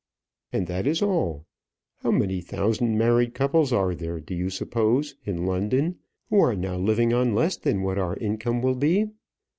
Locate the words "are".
3.71-3.93, 6.39-6.55